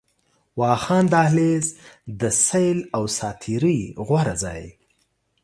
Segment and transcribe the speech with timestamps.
[0.59, 1.65] واخان دهلېز،
[2.19, 4.63] د سيل او ساعتري غوره ځای